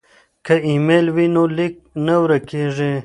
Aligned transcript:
که 0.45 0.53
ایمیل 0.67 1.05
وي 1.15 1.27
نو 1.35 1.43
لیک 1.57 1.75
نه 2.05 2.15
ورک 2.21 2.43
کیږي. 2.51 2.93